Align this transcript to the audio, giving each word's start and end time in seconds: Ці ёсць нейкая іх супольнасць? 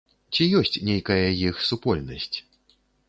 Ці 0.35 0.45
ёсць 0.59 0.79
нейкая 0.87 1.27
іх 1.49 1.59
супольнасць? 1.69 2.37